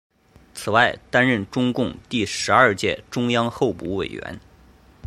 [0.55, 4.39] 此外担任中共第十二届中央候补委员。